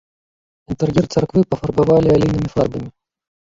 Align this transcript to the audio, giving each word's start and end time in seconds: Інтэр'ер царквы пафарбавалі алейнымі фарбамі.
Інтэр'ер 0.75 1.05
царквы 1.17 1.45
пафарбавалі 1.53 2.07
алейнымі 2.17 2.53
фарбамі. 2.57 2.89